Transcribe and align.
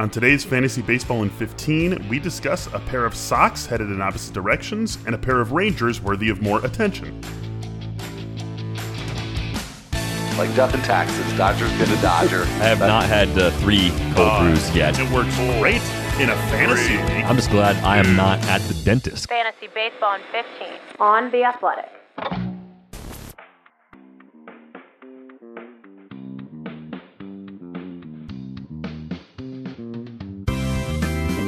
On 0.00 0.08
today's 0.08 0.44
Fantasy 0.44 0.80
Baseball 0.80 1.24
in 1.24 1.30
15, 1.30 2.06
we 2.08 2.20
discuss 2.20 2.68
a 2.68 2.78
pair 2.78 3.04
of 3.04 3.16
Sox 3.16 3.66
headed 3.66 3.88
in 3.88 4.00
opposite 4.00 4.32
directions 4.32 4.96
and 5.06 5.14
a 5.14 5.18
pair 5.18 5.40
of 5.40 5.50
Rangers 5.50 6.00
worthy 6.00 6.28
of 6.28 6.40
more 6.40 6.64
attention. 6.64 7.20
Like 10.38 10.54
death 10.54 10.72
and 10.72 10.84
taxes, 10.84 11.26
Dodger's 11.36 11.72
gonna 11.72 12.00
Dodger. 12.00 12.42
I 12.42 12.68
have 12.68 12.78
not 12.78 13.06
had 13.06 13.28
uh, 13.36 13.50
three 13.58 13.90
cold 14.14 14.38
brews 14.42 14.72
yet. 14.72 14.96
It 15.00 15.10
works 15.10 15.34
great 15.58 15.82
in 16.20 16.30
a 16.30 16.36
fantasy 16.46 16.96
league. 16.96 17.24
I'm 17.24 17.34
just 17.34 17.50
glad 17.50 17.74
I 17.82 17.96
am 17.96 18.14
not 18.14 18.38
at 18.46 18.60
the 18.68 18.74
dentist. 18.84 19.28
Fantasy 19.28 19.66
Baseball 19.74 20.14
in 20.14 20.20
15 20.30 20.68
on 21.00 21.32
The 21.32 21.42
Athletic. 21.42 21.90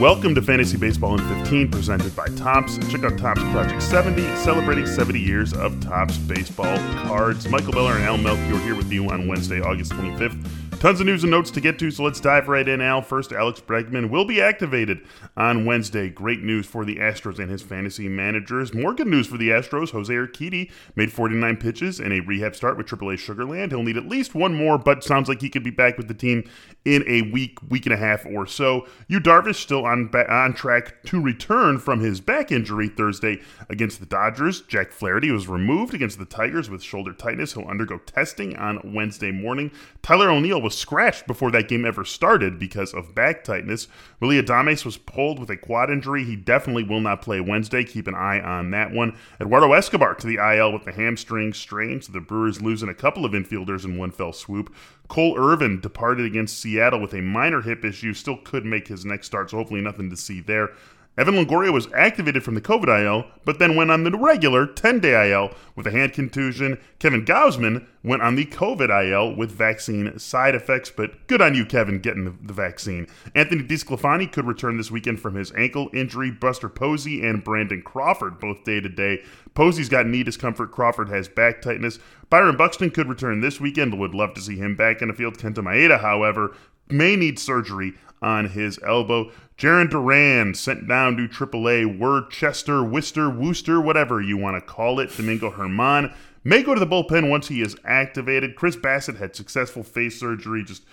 Welcome 0.00 0.34
to 0.36 0.40
Fantasy 0.40 0.78
Baseball 0.78 1.20
in 1.20 1.42
15, 1.42 1.70
presented 1.70 2.16
by 2.16 2.24
Topps. 2.28 2.78
Check 2.90 3.04
out 3.04 3.18
Topps 3.18 3.42
Project 3.52 3.82
70, 3.82 4.22
celebrating 4.36 4.86
70 4.86 5.20
years 5.20 5.52
of 5.52 5.78
Topps 5.82 6.16
baseball 6.16 6.78
cards. 7.02 7.46
Michael 7.50 7.72
Beller 7.72 7.92
and 7.96 8.04
Al 8.04 8.16
Melchior 8.16 8.58
here 8.60 8.74
with 8.74 8.90
you 8.90 9.10
on 9.10 9.28
Wednesday, 9.28 9.60
August 9.60 9.92
25th. 9.92 10.42
Tons 10.80 10.98
of 10.98 11.04
news 11.04 11.22
and 11.24 11.30
notes 11.30 11.50
to 11.50 11.60
get 11.60 11.78
to, 11.78 11.90
so 11.90 12.04
let's 12.04 12.20
dive 12.20 12.48
right 12.48 12.66
in, 12.66 12.80
Al. 12.80 13.02
First, 13.02 13.32
Alex 13.32 13.60
Bregman 13.60 14.08
will 14.08 14.24
be 14.24 14.40
activated 14.40 15.02
on 15.36 15.66
Wednesday. 15.66 16.08
Great 16.08 16.40
news 16.40 16.64
for 16.64 16.86
the 16.86 16.96
Astros 16.96 17.38
and 17.38 17.50
his 17.50 17.60
fantasy 17.60 18.08
managers. 18.08 18.72
More 18.72 18.94
good 18.94 19.06
news 19.06 19.26
for 19.26 19.36
the 19.36 19.50
Astros. 19.50 19.90
Jose 19.90 20.10
Urquidy 20.10 20.70
made 20.96 21.12
49 21.12 21.58
pitches 21.58 22.00
in 22.00 22.12
a 22.12 22.20
rehab 22.20 22.56
start 22.56 22.78
with 22.78 22.86
AAA 22.86 23.16
Sugarland. 23.18 23.72
He'll 23.72 23.82
need 23.82 23.98
at 23.98 24.08
least 24.08 24.34
one 24.34 24.54
more, 24.54 24.78
but 24.78 25.04
sounds 25.04 25.28
like 25.28 25.42
he 25.42 25.50
could 25.50 25.62
be 25.62 25.68
back 25.68 25.98
with 25.98 26.08
the 26.08 26.14
team 26.14 26.48
in 26.86 27.04
a 27.06 27.30
week, 27.30 27.58
week 27.68 27.84
and 27.84 27.92
a 27.92 27.98
half 27.98 28.24
or 28.24 28.46
so. 28.46 28.86
Yu 29.06 29.20
Darvish 29.20 29.56
still 29.56 29.84
on 29.84 30.08
ba- 30.08 30.32
on 30.32 30.54
track 30.54 31.02
to 31.04 31.20
return 31.20 31.78
from 31.78 32.00
his 32.00 32.22
back 32.22 32.50
injury 32.50 32.88
Thursday 32.88 33.42
against 33.68 34.00
the 34.00 34.06
Dodgers. 34.06 34.62
Jack 34.62 34.92
Flaherty 34.92 35.30
was 35.30 35.46
removed 35.46 35.92
against 35.92 36.18
the 36.18 36.24
Tigers 36.24 36.70
with 36.70 36.82
shoulder 36.82 37.12
tightness. 37.12 37.52
He'll 37.52 37.68
undergo 37.68 37.98
testing 37.98 38.56
on 38.56 38.94
Wednesday 38.94 39.30
morning. 39.30 39.70
Tyler 40.00 40.30
O'Neill 40.30 40.62
was 40.62 40.69
scratched 40.70 41.26
before 41.26 41.50
that 41.50 41.68
game 41.68 41.84
ever 41.84 42.04
started 42.04 42.58
because 42.58 42.94
of 42.94 43.14
back 43.14 43.44
tightness. 43.44 43.88
Willie 44.20 44.40
Adames 44.40 44.84
was 44.84 44.96
pulled 44.96 45.38
with 45.38 45.50
a 45.50 45.56
quad 45.56 45.90
injury. 45.90 46.24
He 46.24 46.36
definitely 46.36 46.84
will 46.84 47.00
not 47.00 47.22
play 47.22 47.40
Wednesday. 47.40 47.84
Keep 47.84 48.06
an 48.06 48.14
eye 48.14 48.40
on 48.40 48.70
that 48.70 48.92
one. 48.92 49.16
Eduardo 49.40 49.72
Escobar 49.72 50.14
to 50.14 50.26
the 50.26 50.36
IL 50.36 50.72
with 50.72 50.84
the 50.84 50.92
hamstring 50.92 51.52
strain, 51.52 52.00
so 52.00 52.12
the 52.12 52.20
Brewers 52.20 52.62
losing 52.62 52.88
a 52.88 52.94
couple 52.94 53.24
of 53.24 53.32
infielders 53.32 53.84
in 53.84 53.98
one 53.98 54.10
fell 54.10 54.32
swoop. 54.32 54.74
Cole 55.08 55.36
Irvin 55.36 55.80
departed 55.80 56.24
against 56.24 56.60
Seattle 56.60 57.00
with 57.00 57.12
a 57.14 57.20
minor 57.20 57.62
hip 57.62 57.84
issue, 57.84 58.14
still 58.14 58.36
could 58.36 58.64
make 58.64 58.88
his 58.88 59.04
next 59.04 59.26
start, 59.26 59.50
so 59.50 59.56
hopefully 59.56 59.80
nothing 59.80 60.08
to 60.08 60.16
see 60.16 60.40
there. 60.40 60.70
Evan 61.20 61.34
Longoria 61.34 61.70
was 61.70 61.86
activated 61.92 62.42
from 62.42 62.54
the 62.54 62.62
COVID 62.62 63.04
IL, 63.04 63.26
but 63.44 63.58
then 63.58 63.76
went 63.76 63.90
on 63.90 64.04
the 64.04 64.16
regular 64.16 64.66
10 64.66 65.00
day 65.00 65.30
IL 65.30 65.50
with 65.76 65.86
a 65.86 65.90
hand 65.90 66.14
contusion. 66.14 66.78
Kevin 66.98 67.26
Gausman 67.26 67.86
went 68.02 68.22
on 68.22 68.36
the 68.36 68.46
COVID 68.46 68.88
IL 68.88 69.36
with 69.36 69.50
vaccine 69.50 70.18
side 70.18 70.54
effects, 70.54 70.88
but 70.88 71.26
good 71.26 71.42
on 71.42 71.54
you, 71.54 71.66
Kevin, 71.66 71.98
getting 71.98 72.24
the, 72.24 72.34
the 72.40 72.54
vaccine. 72.54 73.06
Anthony 73.34 73.62
DiSclafani 73.62 74.32
could 74.32 74.46
return 74.46 74.78
this 74.78 74.90
weekend 74.90 75.20
from 75.20 75.34
his 75.34 75.52
ankle 75.52 75.90
injury. 75.92 76.30
Buster 76.30 76.70
Posey 76.70 77.22
and 77.22 77.44
Brandon 77.44 77.82
Crawford 77.82 78.40
both 78.40 78.64
day 78.64 78.80
to 78.80 78.88
day. 78.88 79.22
Posey's 79.52 79.90
got 79.90 80.06
knee 80.06 80.22
discomfort. 80.22 80.72
Crawford 80.72 81.10
has 81.10 81.28
back 81.28 81.60
tightness. 81.60 81.98
Byron 82.30 82.56
Buxton 82.56 82.90
could 82.90 83.10
return 83.10 83.42
this 83.42 83.60
weekend. 83.60 83.98
Would 83.98 84.14
love 84.14 84.32
to 84.32 84.40
see 84.40 84.56
him 84.56 84.74
back 84.74 85.02
in 85.02 85.08
the 85.08 85.14
field. 85.14 85.36
Kenta 85.36 85.56
Maeda, 85.56 86.00
however, 86.00 86.56
may 86.88 87.14
need 87.14 87.38
surgery 87.38 87.92
on 88.22 88.48
his 88.48 88.78
elbow. 88.86 89.30
Jarren 89.60 89.90
Duran 89.90 90.54
sent 90.54 90.88
down 90.88 91.18
to 91.18 91.28
AAA. 91.28 91.98
Worcester, 91.98 92.82
Worcester, 92.82 93.28
Worcester, 93.28 93.78
whatever 93.78 94.18
you 94.18 94.38
want 94.38 94.56
to 94.56 94.62
call 94.62 94.98
it. 95.00 95.14
Domingo 95.14 95.54
German 95.54 96.14
may 96.42 96.62
go 96.62 96.72
to 96.72 96.80
the 96.80 96.86
bullpen 96.86 97.28
once 97.28 97.48
he 97.48 97.60
is 97.60 97.76
activated. 97.84 98.56
Chris 98.56 98.74
Bassitt 98.74 99.18
had 99.18 99.36
successful 99.36 99.82
face 99.82 100.18
surgery. 100.18 100.64
Just 100.64 100.84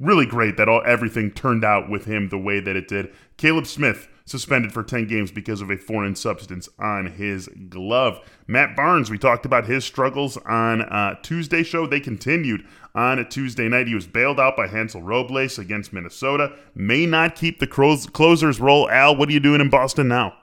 really 0.00 0.26
great 0.26 0.56
that 0.56 0.68
all 0.68 0.82
everything 0.84 1.30
turned 1.30 1.64
out 1.64 1.88
with 1.88 2.04
him 2.04 2.28
the 2.28 2.38
way 2.38 2.60
that 2.60 2.76
it 2.76 2.88
did. 2.88 3.12
Caleb 3.36 3.66
Smith 3.66 4.08
suspended 4.26 4.72
for 4.72 4.82
10 4.82 5.06
games 5.06 5.30
because 5.30 5.60
of 5.60 5.70
a 5.70 5.76
foreign 5.76 6.16
substance 6.16 6.68
on 6.78 7.06
his 7.06 7.48
glove. 7.68 8.18
Matt 8.46 8.74
Barnes, 8.74 9.10
we 9.10 9.18
talked 9.18 9.44
about 9.44 9.66
his 9.66 9.84
struggles 9.84 10.36
on 10.38 10.82
uh, 10.82 11.16
Tuesday 11.22 11.62
show. 11.62 11.86
They 11.86 12.00
continued 12.00 12.64
on 12.94 13.18
a 13.18 13.24
Tuesday 13.24 13.68
night. 13.68 13.88
He 13.88 13.94
was 13.94 14.06
bailed 14.06 14.40
out 14.40 14.56
by 14.56 14.66
Hansel 14.66 15.02
Robles 15.02 15.58
against 15.58 15.92
Minnesota. 15.92 16.52
May 16.74 17.06
not 17.06 17.34
keep 17.34 17.58
the 17.58 17.66
close- 17.66 18.06
closers 18.06 18.60
role. 18.60 18.88
Al, 18.88 19.16
what 19.16 19.28
are 19.28 19.32
you 19.32 19.40
doing 19.40 19.60
in 19.60 19.68
Boston 19.68 20.08
now? 20.08 20.34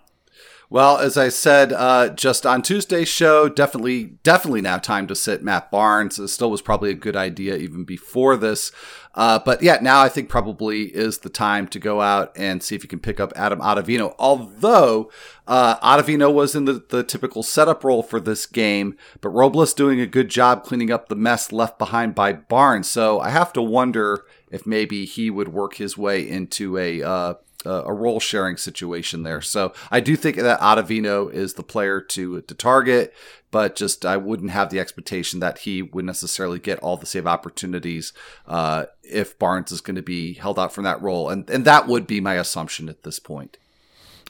Well, 0.72 1.00
as 1.00 1.18
I 1.18 1.28
said, 1.28 1.74
uh, 1.74 2.08
just 2.08 2.46
on 2.46 2.62
Tuesday's 2.62 3.10
show, 3.10 3.50
definitely, 3.50 4.14
definitely 4.24 4.62
now 4.62 4.78
time 4.78 5.06
to 5.08 5.16
sit 5.16 5.44
Matt 5.44 5.70
Barnes. 5.70 6.18
It 6.18 6.30
still 6.30 6.50
was 6.50 6.62
probably 6.62 6.92
a 6.92 6.94
good 6.94 7.18
idea 7.18 7.58
even 7.58 7.84
before 7.84 8.38
this. 8.38 8.72
Uh, 9.14 9.38
but 9.44 9.62
yeah, 9.62 9.80
now 9.82 10.02
I 10.02 10.08
think 10.08 10.30
probably 10.30 10.84
is 10.84 11.18
the 11.18 11.30
time 11.30 11.68
to 11.68 11.78
go 11.78 12.00
out 12.00 12.32
and 12.38 12.64
see 12.64 12.74
if 12.74 12.84
you 12.84 12.88
can 12.88 13.02
pick 13.02 13.20
up 13.20 13.34
Adam 13.36 13.60
Ottavino. 13.60 14.16
Although 14.18 15.12
uh, 15.46 15.76
Ottavino 15.80 16.34
was 16.34 16.56
in 16.56 16.64
the, 16.64 16.82
the 16.88 17.04
typical 17.04 17.44
setup 17.44 17.84
role 17.84 18.02
for 18.02 18.22
this 18.22 18.46
game, 18.46 18.96
but 19.20 19.32
Robles 19.32 19.74
doing 19.74 20.00
a 20.00 20.08
good 20.08 20.30
job 20.30 20.64
cleaning 20.64 20.90
up 20.90 21.10
the 21.10 21.18
mess 21.18 21.52
left 21.52 21.80
behind 21.80 22.16
by 22.16 22.32
Barnes. 22.32 22.88
So 22.88 23.20
I 23.20 23.32
have 23.32 23.52
to 23.54 23.62
wonder 23.62 24.24
if 24.50 24.66
maybe 24.66 25.04
he 25.04 25.30
would 25.30 25.50
work 25.50 25.76
his 25.76 25.98
way 25.98 26.26
into 26.26 26.78
a 26.78 27.36
uh, 27.66 27.84
a 27.86 27.94
role 27.94 28.20
sharing 28.20 28.58
situation 28.58 29.24
there. 29.24 29.42
So 29.42 29.74
I 29.90 30.00
do 30.00 30.16
think 30.16 30.38
that 30.38 30.60
Ottavino 30.60 31.32
is 31.32 31.54
the 31.54 31.64
player 31.64 32.02
to 32.02 32.42
to 32.42 32.56
target, 32.56 33.14
but 33.52 33.76
just 33.76 34.06
I 34.06 34.18
wouldn't 34.18 34.52
have 34.52 34.70
the 34.70 34.80
expectation 34.80 35.40
that 35.40 35.60
he 35.60 35.82
would 35.82 36.06
necessarily 36.06 36.60
get 36.60 36.80
all 36.80 36.98
the 36.98 37.06
save 37.06 37.28
opportunities 37.28 38.14
uh, 38.48 38.86
if 39.04 39.38
Barnes 39.38 39.72
is 39.72 39.82
going 39.82 39.96
to 39.96 40.02
be 40.02 40.34
held 40.34 40.58
out 40.58 40.74
from 40.74 40.84
that 40.86 41.02
role, 41.02 41.30
and 41.30 41.50
and 41.50 41.66
that 41.66 41.88
would 41.88 42.08
be 42.08 42.22
my 42.22 42.36
assumption 42.36 42.90
at 42.90 43.04
this 43.04 43.20
point. 43.20 43.58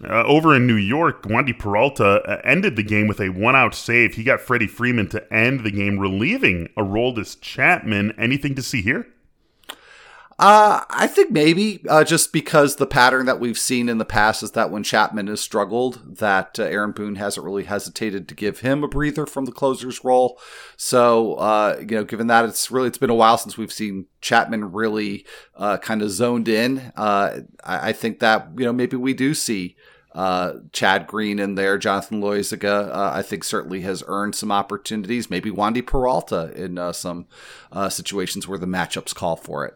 Uh, 0.03 0.23
over 0.23 0.55
in 0.55 0.65
New 0.65 0.73
York, 0.75 1.23
Wandy 1.23 1.57
Peralta 1.57 2.23
uh, 2.23 2.41
ended 2.43 2.75
the 2.75 2.81
game 2.81 3.07
with 3.07 3.19
a 3.19 3.29
one-out 3.29 3.75
save. 3.75 4.15
He 4.15 4.23
got 4.23 4.41
Freddie 4.41 4.65
Freeman 4.65 5.07
to 5.09 5.31
end 5.31 5.59
the 5.59 5.69
game, 5.69 5.99
relieving 5.99 6.69
Aroldis 6.75 7.39
Chapman. 7.39 8.13
Anything 8.17 8.55
to 8.55 8.63
see 8.63 8.81
here? 8.81 9.05
Uh, 10.41 10.83
I 10.89 11.05
think 11.05 11.29
maybe 11.29 11.83
uh, 11.87 12.03
just 12.03 12.33
because 12.33 12.77
the 12.77 12.87
pattern 12.87 13.27
that 13.27 13.39
we've 13.39 13.59
seen 13.59 13.87
in 13.87 13.99
the 13.99 14.05
past 14.05 14.41
is 14.41 14.53
that 14.53 14.71
when 14.71 14.81
Chapman 14.81 15.27
has 15.27 15.39
struggled, 15.39 16.17
that 16.17 16.57
uh, 16.57 16.63
Aaron 16.63 16.93
Boone 16.93 17.17
hasn't 17.17 17.45
really 17.45 17.65
hesitated 17.65 18.27
to 18.27 18.33
give 18.33 18.61
him 18.61 18.83
a 18.83 18.87
breather 18.87 19.27
from 19.27 19.45
the 19.45 19.51
closer's 19.51 20.03
role. 20.03 20.39
So, 20.77 21.35
uh, 21.35 21.77
you 21.79 21.95
know, 21.95 22.03
given 22.03 22.25
that 22.25 22.45
it's 22.45 22.71
really 22.71 22.87
it's 22.87 22.97
been 22.97 23.11
a 23.11 23.15
while 23.15 23.37
since 23.37 23.55
we've 23.55 23.71
seen 23.71 24.07
Chapman 24.19 24.71
really 24.71 25.27
uh, 25.57 25.77
kind 25.77 26.01
of 26.01 26.09
zoned 26.09 26.47
in, 26.47 26.91
uh, 26.97 27.41
I, 27.63 27.89
I 27.89 27.93
think 27.93 28.19
that 28.21 28.47
you 28.57 28.65
know 28.65 28.73
maybe 28.73 28.97
we 28.97 29.13
do 29.13 29.35
see 29.35 29.75
uh, 30.15 30.53
Chad 30.71 31.05
Green 31.05 31.37
in 31.37 31.53
there, 31.53 31.77
Jonathan 31.77 32.19
Loaisiga, 32.19 32.89
uh, 32.89 33.11
I 33.13 33.21
think 33.21 33.43
certainly 33.43 33.81
has 33.81 34.03
earned 34.07 34.33
some 34.33 34.51
opportunities. 34.51 35.29
Maybe 35.29 35.51
Wandy 35.51 35.85
Peralta 35.85 36.51
in 36.55 36.79
uh, 36.79 36.93
some 36.93 37.27
situations 37.89 38.47
where 38.47 38.57
the 38.57 38.65
matchups 38.65 39.13
call 39.13 39.35
for 39.35 39.67
it. 39.67 39.75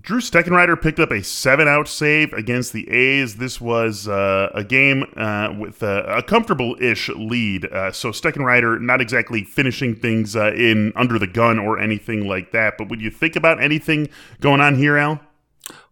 Drew 0.00 0.20
Steckenrider 0.20 0.80
picked 0.80 1.00
up 1.00 1.10
a 1.10 1.22
seven-out 1.22 1.88
save 1.88 2.32
against 2.34 2.72
the 2.72 2.88
A's. 2.90 3.36
This 3.36 3.60
was 3.60 4.06
uh, 4.06 4.50
a 4.54 4.62
game 4.62 5.04
uh, 5.16 5.54
with 5.58 5.82
a, 5.82 6.18
a 6.18 6.22
comfortable-ish 6.22 7.08
lead. 7.08 7.64
Uh, 7.64 7.90
so 7.90 8.10
Steckenrider 8.10 8.80
not 8.80 9.00
exactly 9.00 9.44
finishing 9.44 9.96
things 9.96 10.36
uh, 10.36 10.52
in 10.52 10.92
under 10.94 11.18
the 11.18 11.26
gun 11.26 11.58
or 11.58 11.78
anything 11.78 12.28
like 12.28 12.52
that. 12.52 12.74
But 12.76 12.90
would 12.90 13.00
you 13.00 13.10
think 13.10 13.34
about 13.34 13.62
anything 13.62 14.08
going 14.40 14.60
on 14.60 14.76
here, 14.76 14.96
Al? 14.98 15.20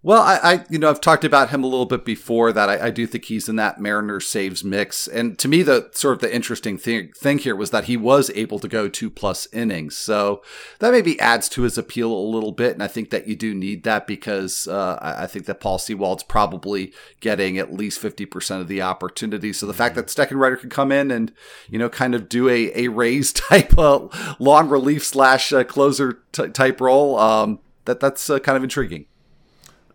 Well, 0.06 0.22
I, 0.22 0.38
I, 0.40 0.64
you 0.70 0.78
know, 0.78 0.88
I've 0.88 1.00
talked 1.00 1.24
about 1.24 1.50
him 1.50 1.64
a 1.64 1.66
little 1.66 1.84
bit 1.84 2.04
before 2.04 2.52
that 2.52 2.70
I, 2.70 2.86
I, 2.86 2.90
do 2.90 3.08
think 3.08 3.24
he's 3.24 3.48
in 3.48 3.56
that 3.56 3.80
Mariner 3.80 4.20
saves 4.20 4.62
mix. 4.62 5.08
And 5.08 5.36
to 5.40 5.48
me, 5.48 5.64
the 5.64 5.90
sort 5.94 6.14
of 6.14 6.20
the 6.20 6.32
interesting 6.32 6.78
thing, 6.78 7.10
thing 7.16 7.38
here 7.38 7.56
was 7.56 7.70
that 7.70 7.86
he 7.86 7.96
was 7.96 8.30
able 8.36 8.60
to 8.60 8.68
go 8.68 8.88
two 8.88 9.10
plus 9.10 9.48
innings. 9.52 9.96
So 9.96 10.44
that 10.78 10.92
maybe 10.92 11.18
adds 11.18 11.48
to 11.48 11.62
his 11.62 11.76
appeal 11.76 12.12
a 12.12 12.30
little 12.32 12.52
bit. 12.52 12.74
And 12.74 12.84
I 12.84 12.86
think 12.86 13.10
that 13.10 13.26
you 13.26 13.34
do 13.34 13.52
need 13.52 13.82
that 13.82 14.06
because 14.06 14.68
uh, 14.68 14.96
I, 15.02 15.24
I, 15.24 15.26
think 15.26 15.46
that 15.46 15.58
Paul 15.58 15.76
Sewald's 15.76 16.22
probably 16.22 16.92
getting 17.18 17.58
at 17.58 17.74
least 17.74 18.00
50% 18.00 18.60
of 18.60 18.68
the 18.68 18.82
opportunity. 18.82 19.52
So 19.52 19.66
the 19.66 19.74
fact 19.74 19.96
that 19.96 20.06
Steckenrider 20.06 20.60
could 20.60 20.70
come 20.70 20.92
in 20.92 21.10
and, 21.10 21.32
you 21.68 21.80
know, 21.80 21.88
kind 21.88 22.14
of 22.14 22.28
do 22.28 22.48
a, 22.48 22.70
a 22.76 22.86
raise 22.86 23.32
type 23.32 23.76
of 23.76 24.36
long 24.38 24.68
relief 24.68 25.04
slash 25.04 25.52
uh, 25.52 25.64
closer 25.64 26.22
t- 26.30 26.46
type 26.50 26.80
role, 26.80 27.18
um, 27.18 27.58
that 27.86 27.98
that's 27.98 28.30
uh, 28.30 28.38
kind 28.38 28.56
of 28.56 28.62
intriguing. 28.62 29.06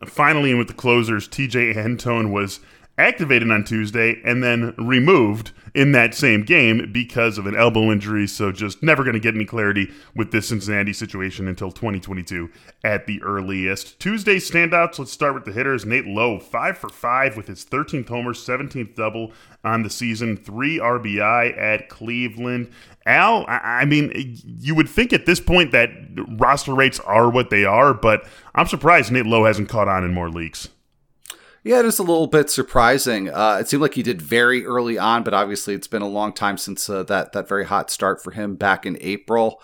Finally, 0.06 0.53
with 0.53 0.68
the 0.68 0.74
closers, 0.74 1.27
Tejay 1.27 1.75
Antone 1.75 2.31
was 2.31 2.59
activated 3.01 3.51
on 3.51 3.63
Tuesday 3.63 4.21
and 4.24 4.44
then 4.44 4.74
removed 4.77 5.51
in 5.74 5.92
that 5.94 6.13
same 6.13 6.44
game 6.44 6.92
because 6.92 7.38
of 7.38 7.45
an 7.45 7.56
elbow 7.56 7.92
injury. 7.92 8.27
So 8.27 8.51
just 8.51 8.83
never 8.83 9.03
going 9.03 9.13
to 9.13 9.19
get 9.19 9.36
any 9.36 9.45
clarity 9.45 9.92
with 10.15 10.31
this 10.31 10.50
Cincinnati 10.50 10.94
situation 10.94 11.48
until 11.48 11.71
2022 11.71 12.50
at 12.83 13.07
the 13.07 13.21
earliest. 13.24 14.00
Tuesday 14.00 14.38
standouts. 14.38 15.00
Let's 15.00 15.12
start 15.12 15.33
with 15.33 15.45
the 15.45 15.51
hitters. 15.51 15.86
Nate 15.86 16.06
Lowe, 16.06 16.39
five 16.39 16.77
for 16.77 16.89
five 16.89 17.38
with 17.38 17.48
his 17.48 17.65
13th 17.65 18.09
homer, 18.09 18.33
17th 18.33 18.95
double 18.95 19.31
on 19.63 19.83
the 19.83 19.89
season, 19.89 20.36
three 20.38 20.77
RBI 20.77 21.57
at 21.57 21.89
Cleveland. 21.89 22.71
Al, 23.06 23.45
I 23.48 23.86
mean, 23.86 24.12
you 24.59 24.75
would 24.75 24.89
think 24.89 25.12
at 25.13 25.25
this 25.25 25.39
point 25.39 25.71
that 25.71 25.89
roster 26.38 26.75
rates 26.75 27.00
are 27.00 27.30
what 27.30 27.50
they 27.50 27.65
are, 27.65 27.94
but 27.94 28.27
I'm 28.53 28.68
surprised 28.68 29.12
Nate 29.12 29.25
Lowe 29.25 29.45
hasn't 29.45 29.69
caught 29.69 29.88
on 29.88 30.03
in 30.03 30.13
more 30.13 30.30
leagues. 30.30 30.69
Yeah, 31.63 31.80
it 31.80 31.86
is 31.86 32.00
a 32.00 32.04
little 32.04 32.25
bit 32.25 32.50
surprising. 32.50 33.30
Uh, 33.30 33.60
it 33.62 33.68
seemed 33.68 33.84
like 33.84 33.94
he 33.94 34.02
did 34.02 34.19
very 34.19 34.66
early 34.66 34.98
on, 34.98 35.22
but 35.22 35.36
obviously 35.36 35.75
it's 35.75 35.88
been 35.88 36.02
a 36.02 36.08
long 36.08 36.34
time 36.34 36.58
since 36.58 36.90
uh, 36.90 37.04
that 37.04 37.34
that 37.34 37.48
very 37.48 37.66
hot 37.66 37.92
start 37.92 38.24
for 38.24 38.31
him 38.31 38.56
back 38.56 38.84
in 38.84 38.98
April. 39.00 39.62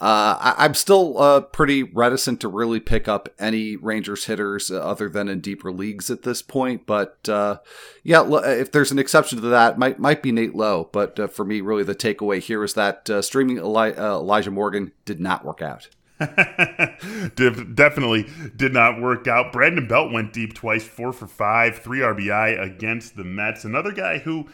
Uh, 0.00 0.54
I, 0.56 0.64
am 0.64 0.74
still 0.74 1.20
uh, 1.20 1.40
pretty 1.40 1.82
reticent 1.82 2.40
to 2.40 2.48
really 2.48 2.78
pick 2.78 3.08
up 3.08 3.28
any 3.38 3.74
Rangers 3.74 4.26
hitters 4.26 4.70
uh, 4.70 4.80
other 4.80 5.08
than 5.08 5.28
in 5.28 5.40
deeper 5.40 5.72
leagues 5.72 6.08
at 6.08 6.22
this 6.22 6.40
point. 6.40 6.86
But 6.86 7.28
uh, 7.28 7.58
yeah, 8.04 8.24
if 8.44 8.70
there's 8.70 8.92
an 8.92 9.00
exception 9.00 9.40
to 9.40 9.48
that, 9.48 9.76
might 9.76 9.98
might 9.98 10.22
be 10.22 10.30
Nate 10.30 10.54
Lowe. 10.54 10.88
But 10.92 11.34
for 11.34 11.44
me, 11.44 11.60
really 11.60 11.82
the 11.82 11.96
takeaway 11.96 12.38
here 12.38 12.62
is 12.62 12.74
that 12.74 13.10
streaming 13.22 13.58
Eli- 13.58 13.98
Elijah 13.98 14.52
Morgan 14.52 14.92
did 15.04 15.18
not 15.20 15.44
work 15.44 15.62
out. 15.62 15.88
Definitely 17.34 18.26
did 18.54 18.74
not 18.74 19.00
work 19.00 19.26
out. 19.26 19.52
Brandon 19.52 19.88
Belt 19.88 20.12
went 20.12 20.34
deep 20.34 20.52
twice, 20.52 20.86
four 20.86 21.14
for 21.14 21.26
five, 21.26 21.78
three 21.78 22.00
RBI 22.00 22.60
against 22.60 23.16
the 23.16 23.24
Mets. 23.24 23.64
Another 23.64 23.90
guy 23.90 24.18
who 24.18 24.46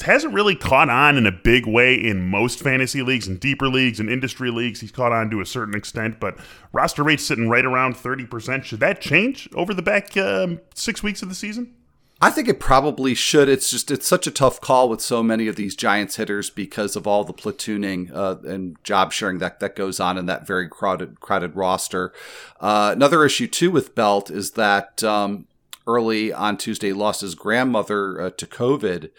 hasn't 0.00 0.32
really 0.32 0.54
caught 0.54 0.88
on 0.88 1.16
in 1.16 1.26
a 1.26 1.32
big 1.32 1.66
way 1.66 1.94
in 1.94 2.30
most 2.30 2.60
fantasy 2.60 3.02
leagues 3.02 3.26
and 3.26 3.40
deeper 3.40 3.68
leagues 3.68 3.98
and 3.98 4.08
industry 4.08 4.52
leagues. 4.52 4.80
He's 4.80 4.92
caught 4.92 5.10
on 5.10 5.30
to 5.30 5.40
a 5.40 5.46
certain 5.46 5.74
extent, 5.74 6.20
but 6.20 6.38
roster 6.72 7.02
rate's 7.02 7.26
sitting 7.26 7.48
right 7.48 7.64
around 7.64 7.96
30%. 7.96 8.62
Should 8.62 8.80
that 8.80 9.00
change 9.00 9.48
over 9.54 9.74
the 9.74 9.82
back 9.82 10.16
um, 10.16 10.60
six 10.74 11.02
weeks 11.02 11.22
of 11.22 11.28
the 11.28 11.34
season? 11.34 11.74
I 12.22 12.30
think 12.30 12.48
it 12.48 12.60
probably 12.60 13.14
should. 13.14 13.48
It's 13.48 13.70
just 13.70 13.90
it's 13.90 14.06
such 14.06 14.26
a 14.26 14.30
tough 14.30 14.60
call 14.60 14.90
with 14.90 15.00
so 15.00 15.22
many 15.22 15.48
of 15.48 15.56
these 15.56 15.74
Giants 15.74 16.16
hitters 16.16 16.50
because 16.50 16.94
of 16.94 17.06
all 17.06 17.24
the 17.24 17.32
platooning 17.32 18.14
uh, 18.14 18.36
and 18.44 18.76
job 18.84 19.12
sharing 19.12 19.38
that 19.38 19.60
that 19.60 19.74
goes 19.74 20.00
on 20.00 20.18
in 20.18 20.26
that 20.26 20.46
very 20.46 20.68
crowded 20.68 21.20
crowded 21.20 21.56
roster. 21.56 22.12
Uh, 22.60 22.90
another 22.94 23.24
issue 23.24 23.46
too 23.46 23.70
with 23.70 23.94
Belt 23.94 24.30
is 24.30 24.50
that 24.52 25.02
um, 25.02 25.46
early 25.86 26.30
on 26.30 26.58
Tuesday 26.58 26.92
lost 26.92 27.22
his 27.22 27.34
grandmother 27.34 28.20
uh, 28.20 28.30
to 28.30 28.46
COVID, 28.46 29.10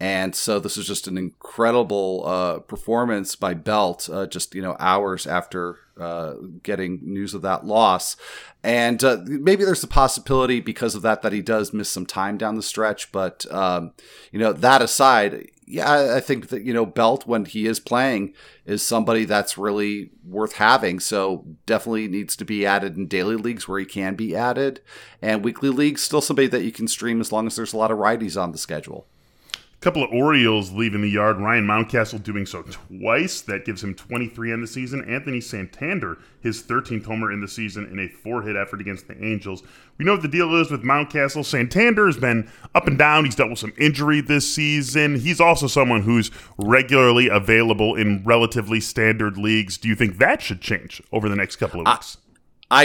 and 0.00 0.34
so 0.34 0.60
this 0.60 0.76
was 0.76 0.86
just 0.86 1.08
an 1.08 1.18
incredible 1.18 2.22
uh, 2.24 2.58
performance 2.60 3.34
by 3.34 3.54
Belt, 3.54 4.08
uh, 4.12 4.26
just 4.26 4.54
you 4.54 4.62
know 4.62 4.76
hours 4.78 5.26
after 5.26 5.78
uh, 5.98 6.34
getting 6.62 7.00
news 7.02 7.34
of 7.34 7.42
that 7.42 7.66
loss. 7.66 8.16
And 8.62 9.02
uh, 9.02 9.18
maybe 9.24 9.64
there's 9.64 9.82
a 9.82 9.88
possibility 9.88 10.60
because 10.60 10.94
of 10.94 11.02
that 11.02 11.22
that 11.22 11.32
he 11.32 11.42
does 11.42 11.72
miss 11.72 11.90
some 11.90 12.06
time 12.06 12.38
down 12.38 12.54
the 12.54 12.62
stretch. 12.62 13.10
But 13.10 13.44
um, 13.52 13.92
you 14.30 14.38
know 14.38 14.52
that 14.52 14.82
aside, 14.82 15.50
yeah, 15.66 16.14
I 16.14 16.20
think 16.20 16.50
that 16.50 16.62
you 16.62 16.72
know 16.72 16.86
Belt 16.86 17.26
when 17.26 17.44
he 17.44 17.66
is 17.66 17.80
playing 17.80 18.34
is 18.66 18.86
somebody 18.86 19.24
that's 19.24 19.58
really 19.58 20.10
worth 20.24 20.54
having. 20.54 21.00
So 21.00 21.44
definitely 21.66 22.06
needs 22.06 22.36
to 22.36 22.44
be 22.44 22.64
added 22.64 22.96
in 22.96 23.08
daily 23.08 23.34
leagues 23.34 23.66
where 23.66 23.80
he 23.80 23.84
can 23.84 24.14
be 24.14 24.36
added, 24.36 24.80
and 25.20 25.44
weekly 25.44 25.70
leagues 25.70 26.02
still 26.02 26.20
somebody 26.20 26.46
that 26.46 26.62
you 26.62 26.70
can 26.70 26.86
stream 26.86 27.20
as 27.20 27.32
long 27.32 27.48
as 27.48 27.56
there's 27.56 27.72
a 27.72 27.78
lot 27.78 27.90
of 27.90 27.98
righties 27.98 28.40
on 28.40 28.52
the 28.52 28.58
schedule 28.58 29.08
couple 29.80 30.02
of 30.02 30.10
Orioles 30.10 30.72
leaving 30.72 31.02
the 31.02 31.08
yard. 31.08 31.38
Ryan 31.38 31.64
Mountcastle 31.64 32.22
doing 32.22 32.46
so 32.46 32.62
twice. 32.62 33.40
That 33.42 33.64
gives 33.64 33.82
him 33.82 33.94
23 33.94 34.52
in 34.52 34.60
the 34.60 34.66
season. 34.66 35.08
Anthony 35.08 35.40
Santander, 35.40 36.18
his 36.40 36.62
13th 36.62 37.04
homer 37.04 37.30
in 37.30 37.40
the 37.40 37.46
season 37.46 37.86
in 37.86 37.98
a 38.00 38.08
four 38.08 38.42
hit 38.42 38.56
effort 38.56 38.80
against 38.80 39.06
the 39.06 39.24
Angels. 39.24 39.62
We 39.96 40.04
know 40.04 40.12
what 40.12 40.22
the 40.22 40.28
deal 40.28 40.54
is 40.56 40.70
with 40.70 40.82
Mountcastle. 40.82 41.44
Santander 41.44 42.06
has 42.06 42.16
been 42.16 42.50
up 42.74 42.88
and 42.88 42.98
down. 42.98 43.24
He's 43.24 43.36
dealt 43.36 43.50
with 43.50 43.60
some 43.60 43.72
injury 43.78 44.20
this 44.20 44.52
season. 44.52 45.20
He's 45.20 45.40
also 45.40 45.68
someone 45.68 46.02
who's 46.02 46.32
regularly 46.56 47.28
available 47.28 47.94
in 47.94 48.24
relatively 48.24 48.80
standard 48.80 49.38
leagues. 49.38 49.78
Do 49.78 49.88
you 49.88 49.94
think 49.94 50.18
that 50.18 50.42
should 50.42 50.60
change 50.60 51.00
over 51.12 51.28
the 51.28 51.36
next 51.36 51.56
couple 51.56 51.80
of 51.80 51.86
weeks? 51.86 52.16
I 52.20 52.27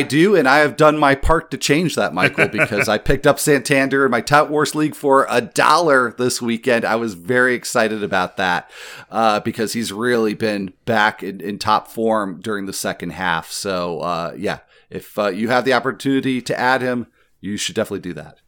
do, 0.01 0.35
and 0.35 0.47
I 0.47 0.59
have 0.59 0.77
done 0.77 0.97
my 0.97 1.13
part 1.13 1.51
to 1.51 1.57
change 1.57 1.95
that, 1.95 2.13
Michael, 2.13 2.47
because 2.51 2.87
I 2.87 2.97
picked 2.97 3.27
up 3.27 3.37
Santander 3.37 4.05
in 4.05 4.11
my 4.11 4.21
Tout 4.21 4.49
Wars 4.49 4.75
League 4.75 4.95
for 4.95 5.27
a 5.29 5.41
dollar 5.41 6.13
this 6.17 6.41
weekend. 6.41 6.85
I 6.85 6.95
was 6.95 7.15
very 7.15 7.53
excited 7.53 8.01
about 8.01 8.37
that 8.37 8.71
uh, 9.11 9.41
because 9.41 9.73
he's 9.73 9.91
really 9.91 10.33
been 10.33 10.73
back 10.85 11.21
in, 11.21 11.41
in, 11.41 11.59
top 11.59 11.89
form 11.89 12.39
during 12.41 12.65
the 12.65 12.73
second 12.73 13.11
half. 13.11 13.51
So, 13.51 13.99
uh, 13.99 14.33
yeah, 14.37 14.59
if 14.89 15.19
uh, 15.19 15.27
you 15.27 15.49
have 15.49 15.65
the 15.65 15.73
opportunity 15.73 16.41
to 16.41 16.57
add 16.57 16.81
him, 16.81 17.07
you 17.41 17.57
should 17.57 17.75
definitely 17.75 17.99
do 17.99 18.13
that. 18.13 18.39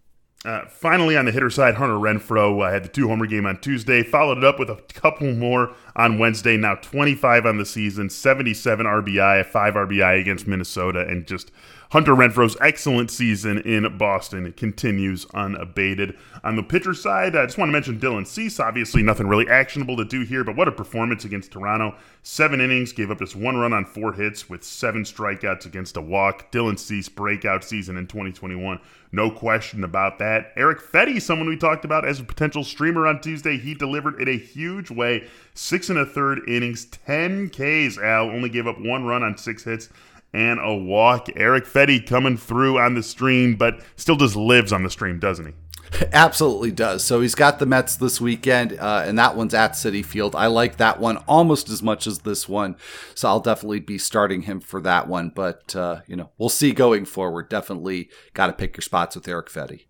Uh, 0.46 0.64
finally, 0.68 1.18
on 1.18 1.26
the 1.26 1.32
hitter 1.32 1.50
side, 1.50 1.74
Hunter 1.74 1.96
Renfroe 1.96 2.64
uh, 2.68 2.72
had 2.72 2.84
the 2.84 2.90
two 2.90 3.08
homer 3.08 3.26
game 3.26 3.48
on 3.48 3.60
Tuesday, 3.60 4.04
followed 4.04 4.38
it 4.38 4.44
up 4.44 4.60
with 4.60 4.70
a 4.70 4.76
couple 4.94 5.34
more 5.34 5.74
on 5.96 6.20
Wednesday. 6.20 6.56
Now 6.56 6.76
25 6.76 7.48
on 7.48 7.58
the 7.58 7.66
season, 7.66 8.12
77 8.12 8.86
RBI, 8.86 9.44
5 9.44 9.74
RBI 9.74 10.22
against 10.22 10.46
Minnesota, 10.46 11.00
and 11.02 11.26
just 11.26 11.52
Hunter 11.96 12.14
Renfroe's 12.14 12.58
excellent 12.60 13.10
season 13.10 13.60
in 13.60 13.98
Boston 13.98 14.52
continues 14.52 15.26
unabated. 15.34 16.18
On 16.44 16.58
the 16.58 16.62
pitcher 16.62 16.94
side, 16.94 17.38
I 17.38 17.46
just 17.46 17.58
want 17.58 17.70
to 17.70 17.72
mention 17.72 18.02
Dylan 18.02 18.28
Cease. 18.28 18.60
Obviously, 18.60 19.02
nothing 19.02 19.30
really 19.30 19.48
actionable 19.48 19.96
to 19.96 20.04
do 20.04 20.24
here, 20.24 20.44
but 20.44 20.58
what 20.58 20.68
a 20.68 20.74
performance 20.74 21.24
against 21.24 21.54
Toronto. 21.54 21.96
Seven 22.22 22.60
innings, 22.60 22.92
gave 22.92 23.12
up 23.12 23.20
just 23.20 23.38
one 23.38 23.56
run 23.56 23.72
on 23.72 23.86
four 23.86 24.12
hits 24.12 24.50
with 24.50 24.62
seven 24.62 25.04
strikeouts 25.04 25.66
against 25.66 25.96
a 25.96 26.02
walk. 26.02 26.52
Dylan 26.52 26.78
Cease 26.78 27.08
breakout 27.08 27.64
season 27.64 27.96
in 27.96 28.08
2021. 28.08 28.78
No 29.14 29.32
question 29.32 29.86
about 29.86 30.20
that. 30.20 30.52
Eric 30.58 30.82
Fedde, 30.82 31.22
someone 31.22 31.48
we 31.48 31.56
talked 31.56 31.86
about 31.86 32.06
as 32.06 32.20
a 32.20 32.26
potential 32.26 32.66
streamer 32.66 33.08
on 33.08 33.22
Tuesday, 33.22 33.58
he 33.58 33.74
delivered 33.74 34.20
in 34.20 34.28
a 34.28 34.38
huge 34.38 34.92
way. 34.92 35.30
Six 35.54 35.90
and 35.90 36.00
a 36.00 36.06
third 36.06 36.42
innings, 36.46 36.84
10 36.84 37.52
Ks. 37.52 37.98
Al 37.98 38.30
only 38.30 38.50
gave 38.50 38.68
up 38.68 38.82
one 38.82 39.06
run 39.06 39.24
on 39.24 39.38
six 39.38 39.64
hits 39.64 39.88
and 40.36 40.60
a 40.60 40.76
walk. 40.76 41.28
Eric 41.36 41.66
Fedde 41.66 42.06
coming 42.06 42.36
through 42.36 42.78
on 42.78 42.94
the 42.94 43.04
stream, 43.04 43.56
but 43.56 43.80
still 43.96 44.18
just 44.18 44.36
lives 44.36 44.74
on 44.74 44.84
the 44.84 44.90
stream, 44.90 45.18
doesn't 45.18 45.46
he? 45.46 45.54
Absolutely 46.12 46.72
does. 46.72 47.04
So 47.06 47.22
he's 47.22 47.36
got 47.36 47.60
the 47.60 47.66
Mets 47.66 47.96
this 47.96 48.20
weekend, 48.20 48.78
uh, 48.78 49.04
and 49.06 49.18
that 49.18 49.38
one's 49.38 49.54
at 49.54 49.74
Citi 49.74 50.04
Field. 50.04 50.36
I 50.36 50.48
like 50.48 50.78
that 50.78 51.00
one 51.00 51.18
almost 51.28 51.70
as 51.70 51.82
much 51.82 52.06
as 52.06 52.20
this 52.20 52.50
one, 52.50 52.76
so 53.14 53.30
I'll 53.30 53.40
definitely 53.40 53.80
be 53.80 53.98
starting 53.98 54.42
him 54.42 54.60
for 54.60 54.82
that 54.82 55.08
one. 55.08 55.30
But 55.34 55.76
uh, 55.76 56.02
you 56.08 56.18
know, 56.18 56.32
we'll 56.38 56.50
see 56.50 56.74
going 56.74 57.06
forward. 57.06 57.50
Definitely 57.50 58.10
got 58.34 58.48
to 58.48 58.54
pick 58.54 58.76
your 58.76 58.82
spots 58.82 59.16
with 59.16 59.28
Eric 59.28 59.48
Fedde. 59.50 59.86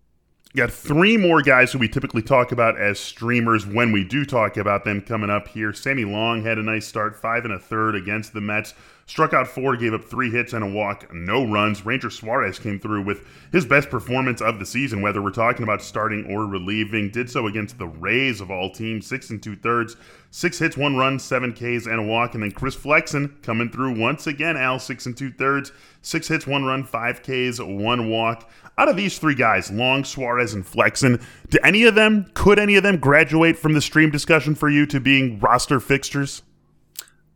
Got 0.54 0.70
three 0.70 1.18
more 1.18 1.42
guys 1.42 1.72
who 1.72 1.78
we 1.78 1.88
typically 1.88 2.22
talk 2.22 2.50
about 2.50 2.80
as 2.80 2.98
streamers 2.98 3.66
when 3.66 3.92
we 3.92 4.04
do 4.04 4.24
talk 4.24 4.56
about 4.56 4.84
them 4.84 5.02
coming 5.02 5.28
up 5.28 5.48
here. 5.48 5.74
Sammy 5.74 6.06
Long 6.06 6.42
had 6.42 6.56
a 6.56 6.62
nice 6.62 6.86
start, 6.86 7.14
five 7.20 7.44
and 7.44 7.52
a 7.52 7.58
third 7.58 7.94
against 7.94 8.32
the 8.32 8.40
Mets. 8.40 8.72
Struck 9.08 9.32
out 9.32 9.46
four, 9.46 9.76
gave 9.76 9.94
up 9.94 10.02
three 10.02 10.30
hits 10.30 10.52
and 10.52 10.64
a 10.64 10.66
walk, 10.66 11.14
no 11.14 11.46
runs. 11.46 11.86
Ranger 11.86 12.10
Suarez 12.10 12.58
came 12.58 12.80
through 12.80 13.04
with 13.04 13.24
his 13.52 13.64
best 13.64 13.88
performance 13.88 14.42
of 14.42 14.58
the 14.58 14.66
season, 14.66 15.00
whether 15.00 15.22
we're 15.22 15.30
talking 15.30 15.62
about 15.62 15.80
starting 15.80 16.26
or 16.26 16.44
relieving. 16.44 17.10
Did 17.10 17.30
so 17.30 17.46
against 17.46 17.78
the 17.78 17.86
Rays 17.86 18.40
of 18.40 18.50
all 18.50 18.68
teams, 18.68 19.06
six 19.06 19.30
and 19.30 19.40
two 19.40 19.54
thirds, 19.54 19.96
six 20.32 20.58
hits, 20.58 20.76
one 20.76 20.96
run, 20.96 21.20
seven 21.20 21.52
Ks 21.52 21.86
and 21.86 22.00
a 22.00 22.02
walk. 22.02 22.34
And 22.34 22.42
then 22.42 22.50
Chris 22.50 22.74
Flexen 22.74 23.36
coming 23.42 23.70
through 23.70 23.96
once 23.96 24.26
again, 24.26 24.56
Al, 24.56 24.80
six 24.80 25.06
and 25.06 25.16
two 25.16 25.30
thirds, 25.30 25.70
six 26.02 26.26
hits, 26.26 26.44
one 26.44 26.64
run, 26.64 26.82
five 26.82 27.22
Ks, 27.22 27.60
one 27.60 28.10
walk. 28.10 28.50
Out 28.76 28.88
of 28.88 28.96
these 28.96 29.20
three 29.20 29.36
guys, 29.36 29.70
Long, 29.70 30.02
Suarez, 30.02 30.52
and 30.52 30.66
Flexen, 30.66 31.24
do 31.48 31.58
any 31.62 31.84
of 31.84 31.94
them, 31.94 32.28
could 32.34 32.58
any 32.58 32.74
of 32.74 32.82
them 32.82 32.96
graduate 32.96 33.56
from 33.56 33.72
the 33.72 33.80
stream 33.80 34.10
discussion 34.10 34.56
for 34.56 34.68
you 34.68 34.84
to 34.86 34.98
being 34.98 35.38
roster 35.38 35.78
fixtures? 35.78 36.42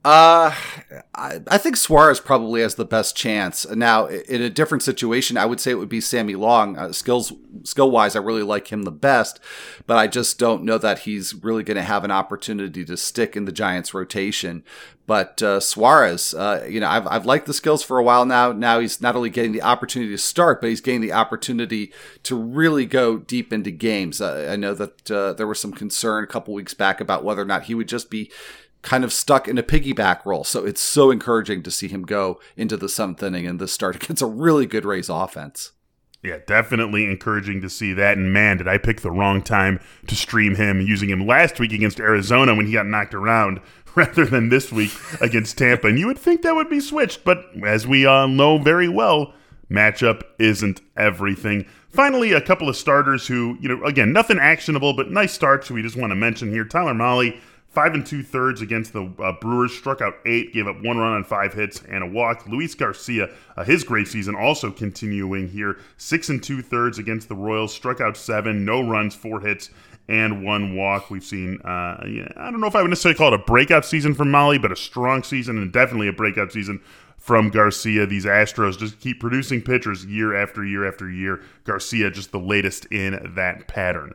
Uh, 0.02 0.54
I, 1.14 1.40
I 1.46 1.58
think 1.58 1.76
Suarez 1.76 2.20
probably 2.20 2.62
has 2.62 2.76
the 2.76 2.86
best 2.86 3.14
chance. 3.14 3.68
Now, 3.68 4.06
in 4.06 4.40
a 4.40 4.48
different 4.48 4.82
situation, 4.82 5.36
I 5.36 5.44
would 5.44 5.60
say 5.60 5.72
it 5.72 5.78
would 5.78 5.90
be 5.90 6.00
Sammy 6.00 6.34
Long. 6.36 6.78
Uh, 6.78 6.92
skills, 6.92 7.34
skill 7.64 7.90
wise, 7.90 8.16
I 8.16 8.20
really 8.20 8.42
like 8.42 8.72
him 8.72 8.84
the 8.84 8.90
best, 8.90 9.40
but 9.86 9.98
I 9.98 10.06
just 10.06 10.38
don't 10.38 10.64
know 10.64 10.78
that 10.78 11.00
he's 11.00 11.34
really 11.34 11.62
going 11.62 11.76
to 11.76 11.82
have 11.82 12.02
an 12.02 12.10
opportunity 12.10 12.82
to 12.86 12.96
stick 12.96 13.36
in 13.36 13.44
the 13.44 13.52
Giants' 13.52 13.92
rotation. 13.92 14.64
But 15.06 15.42
uh, 15.42 15.60
Suarez, 15.60 16.32
uh, 16.32 16.66
you 16.70 16.80
know, 16.80 16.88
I've, 16.88 17.06
I've 17.06 17.26
liked 17.26 17.44
the 17.44 17.52
skills 17.52 17.82
for 17.82 17.98
a 17.98 18.02
while 18.02 18.24
now. 18.24 18.52
Now 18.52 18.80
he's 18.80 19.02
not 19.02 19.16
only 19.16 19.28
getting 19.28 19.52
the 19.52 19.62
opportunity 19.62 20.12
to 20.12 20.18
start, 20.18 20.62
but 20.62 20.70
he's 20.70 20.80
getting 20.80 21.02
the 21.02 21.12
opportunity 21.12 21.92
to 22.22 22.36
really 22.36 22.86
go 22.86 23.18
deep 23.18 23.52
into 23.52 23.70
games. 23.70 24.22
Uh, 24.22 24.48
I 24.50 24.56
know 24.56 24.72
that 24.72 25.10
uh, 25.10 25.34
there 25.34 25.48
was 25.48 25.60
some 25.60 25.72
concern 25.72 26.24
a 26.24 26.28
couple 26.28 26.54
weeks 26.54 26.72
back 26.72 27.02
about 27.02 27.22
whether 27.22 27.42
or 27.42 27.46
not 27.46 27.64
he 27.64 27.74
would 27.74 27.88
just 27.88 28.08
be 28.08 28.30
kind 28.82 29.04
of 29.04 29.12
stuck 29.12 29.46
in 29.46 29.58
a 29.58 29.62
piggyback 29.62 30.24
role. 30.24 30.44
So 30.44 30.64
it's 30.64 30.80
so 30.80 31.10
encouraging 31.10 31.62
to 31.64 31.70
see 31.70 31.88
him 31.88 32.02
go 32.02 32.40
into 32.56 32.76
the 32.76 32.88
seventh 32.88 33.22
inning 33.22 33.46
and 33.46 33.58
this 33.58 33.72
start 33.72 33.96
against 34.02 34.22
a 34.22 34.26
really 34.26 34.66
good 34.66 34.84
Rays 34.84 35.08
offense. 35.08 35.72
Yeah, 36.22 36.38
definitely 36.46 37.06
encouraging 37.06 37.62
to 37.62 37.70
see 37.70 37.94
that. 37.94 38.18
And 38.18 38.32
man, 38.32 38.58
did 38.58 38.68
I 38.68 38.76
pick 38.76 39.00
the 39.00 39.10
wrong 39.10 39.42
time 39.42 39.80
to 40.06 40.14
stream 40.14 40.54
him 40.54 40.80
using 40.80 41.08
him 41.08 41.26
last 41.26 41.58
week 41.58 41.72
against 41.72 41.98
Arizona 41.98 42.54
when 42.54 42.66
he 42.66 42.74
got 42.74 42.86
knocked 42.86 43.14
around 43.14 43.60
rather 43.94 44.26
than 44.26 44.50
this 44.50 44.70
week 44.70 44.92
against 45.20 45.56
Tampa. 45.56 45.88
And 45.88 45.98
you 45.98 46.06
would 46.06 46.18
think 46.18 46.42
that 46.42 46.54
would 46.54 46.68
be 46.68 46.80
switched, 46.80 47.24
but 47.24 47.44
as 47.64 47.86
we 47.86 48.04
all 48.04 48.28
know 48.28 48.58
very 48.58 48.88
well, 48.88 49.32
matchup 49.70 50.22
isn't 50.38 50.82
everything. 50.96 51.64
Finally, 51.88 52.32
a 52.32 52.40
couple 52.40 52.68
of 52.68 52.76
starters 52.76 53.26
who, 53.26 53.56
you 53.60 53.68
know, 53.68 53.84
again, 53.84 54.12
nothing 54.12 54.38
actionable, 54.38 54.92
but 54.92 55.10
nice 55.10 55.32
starts 55.32 55.70
we 55.70 55.82
just 55.82 55.96
want 55.96 56.10
to 56.10 56.16
mention 56.16 56.52
here. 56.52 56.64
Tyler 56.64 56.94
Mahle 56.94 57.40
Five 57.70 57.94
and 57.94 58.04
two 58.04 58.24
thirds 58.24 58.60
against 58.60 58.92
the 58.92 59.12
uh, 59.22 59.32
Brewers, 59.40 59.72
struck 59.72 60.00
out 60.00 60.14
eight, 60.26 60.52
gave 60.52 60.66
up 60.66 60.82
one 60.82 60.98
run 60.98 61.12
on 61.12 61.22
five 61.22 61.54
hits 61.54 61.80
and 61.88 62.02
a 62.02 62.06
walk. 62.06 62.48
Luis 62.48 62.74
Garcia, 62.74 63.28
uh, 63.56 63.62
his 63.62 63.84
great 63.84 64.08
season 64.08 64.34
also 64.34 64.72
continuing 64.72 65.46
here. 65.46 65.78
Six 65.96 66.28
and 66.30 66.42
two 66.42 66.62
thirds 66.62 66.98
against 66.98 67.28
the 67.28 67.36
Royals, 67.36 67.72
struck 67.72 68.00
out 68.00 68.16
seven, 68.16 68.64
no 68.64 68.82
runs, 68.82 69.14
four 69.14 69.40
hits, 69.40 69.70
and 70.08 70.44
one 70.44 70.74
walk. 70.74 71.10
We've 71.10 71.22
seen, 71.22 71.60
uh, 71.60 72.04
yeah, 72.08 72.26
I 72.36 72.50
don't 72.50 72.60
know 72.60 72.66
if 72.66 72.74
I 72.74 72.82
would 72.82 72.90
necessarily 72.90 73.16
call 73.16 73.32
it 73.32 73.40
a 73.40 73.44
breakout 73.44 73.84
season 73.84 74.14
from 74.14 74.32
Mahle, 74.32 74.60
but 74.60 74.72
a 74.72 74.76
strong 74.76 75.22
season 75.22 75.56
and 75.56 75.72
definitely 75.72 76.08
a 76.08 76.12
breakout 76.12 76.50
season 76.50 76.80
from 77.16 77.50
Garcia. 77.50 78.04
These 78.04 78.24
Astros 78.24 78.78
just 78.78 78.98
keep 78.98 79.20
producing 79.20 79.62
pitchers 79.62 80.04
year 80.06 80.34
after 80.34 80.64
year 80.64 80.88
after 80.88 81.08
year. 81.08 81.40
Garcia 81.62 82.10
just 82.10 82.32
the 82.32 82.40
latest 82.40 82.86
in 82.86 83.34
that 83.36 83.68
pattern. 83.68 84.14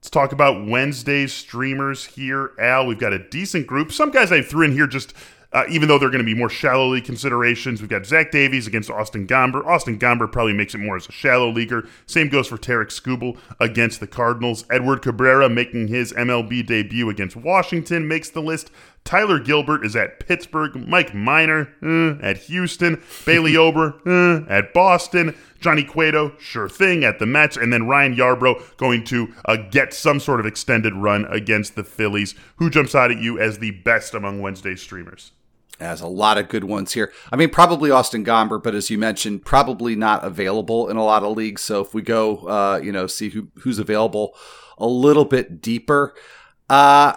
Let's 0.00 0.08
talk 0.08 0.32
about 0.32 0.66
Wednesday's 0.66 1.30
streamers 1.30 2.06
here. 2.06 2.52
Al, 2.58 2.86
we've 2.86 2.98
got 2.98 3.12
a 3.12 3.18
decent 3.18 3.66
group. 3.66 3.92
Some 3.92 4.10
guys 4.10 4.32
I 4.32 4.40
threw 4.40 4.64
in 4.64 4.72
here 4.72 4.86
just 4.86 5.12
uh, 5.52 5.64
even 5.68 5.88
though 5.88 5.98
they're 5.98 6.10
going 6.10 6.24
to 6.24 6.24
be 6.24 6.34
more 6.34 6.48
shallow 6.48 6.88
league 6.88 7.04
considerations. 7.04 7.80
We've 7.80 7.90
got 7.90 8.06
Zach 8.06 8.30
Davies 8.30 8.66
against 8.66 8.90
Austin 8.90 9.26
Gomber. 9.26 9.66
Austin 9.66 9.98
Gomber 9.98 10.30
probably 10.30 10.52
makes 10.52 10.74
it 10.74 10.78
more 10.78 10.96
as 10.96 11.08
a 11.08 11.12
shallow 11.12 11.50
leaguer. 11.50 11.88
Same 12.06 12.28
goes 12.28 12.46
for 12.46 12.56
Tarik 12.56 12.90
Skubal 12.90 13.36
against 13.58 14.00
the 14.00 14.06
Cardinals. 14.06 14.64
Edward 14.70 15.02
Cabrera 15.02 15.48
making 15.48 15.88
his 15.88 16.12
MLB 16.12 16.64
debut 16.64 17.10
against 17.10 17.36
Washington 17.36 18.06
makes 18.06 18.30
the 18.30 18.42
list. 18.42 18.70
Tyler 19.04 19.38
Gilbert 19.40 19.84
is 19.84 19.96
at 19.96 20.20
Pittsburgh. 20.20 20.76
Mike 20.86 21.14
Minor 21.14 21.74
uh, 21.82 22.22
at 22.22 22.36
Houston. 22.38 23.02
Bailey 23.26 23.56
Ober 23.56 24.00
uh, 24.06 24.48
at 24.48 24.72
Boston. 24.72 25.36
Johnny 25.60 25.84
Cueto, 25.84 26.32
sure 26.38 26.68
thing, 26.68 27.04
at 27.04 27.18
the 27.18 27.26
Mets. 27.26 27.56
And 27.56 27.72
then 27.72 27.86
Ryan 27.86 28.16
Yarbrough 28.16 28.76
going 28.76 29.04
to 29.04 29.34
uh, 29.44 29.56
get 29.70 29.92
some 29.92 30.20
sort 30.20 30.40
of 30.40 30.46
extended 30.46 30.94
run 30.94 31.26
against 31.26 31.74
the 31.76 31.84
Phillies. 31.84 32.34
Who 32.56 32.70
jumps 32.70 32.94
out 32.94 33.10
at 33.10 33.18
you 33.18 33.38
as 33.38 33.58
the 33.58 33.72
best 33.72 34.14
among 34.14 34.40
Wednesday 34.40 34.76
streamers? 34.76 35.32
Has 35.78 36.02
a 36.02 36.06
lot 36.06 36.36
of 36.36 36.48
good 36.48 36.64
ones 36.64 36.92
here. 36.92 37.10
I 37.32 37.36
mean, 37.36 37.48
probably 37.48 37.90
Austin 37.90 38.24
Gomber, 38.24 38.62
but 38.62 38.74
as 38.74 38.90
you 38.90 38.98
mentioned, 38.98 39.46
probably 39.46 39.96
not 39.96 40.22
available 40.24 40.88
in 40.88 40.98
a 40.98 41.04
lot 41.04 41.22
of 41.22 41.36
leagues. 41.36 41.62
So 41.62 41.80
if 41.80 41.94
we 41.94 42.02
go, 42.02 42.36
uh, 42.46 42.80
you 42.82 42.92
know, 42.92 43.06
see 43.06 43.30
who, 43.30 43.48
who's 43.60 43.78
available 43.78 44.34
a 44.76 44.86
little 44.86 45.24
bit 45.24 45.62
deeper, 45.62 46.14
uh, 46.68 47.14